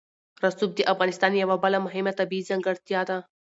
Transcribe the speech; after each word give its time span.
رسوب 0.43 0.71
د 0.75 0.79
افغانستان 0.93 1.31
یوه 1.35 1.57
بله 1.63 1.77
مهمه 1.85 2.11
طبیعي 2.19 2.47
ځانګړتیا 2.49 3.01
ده. 3.09 3.17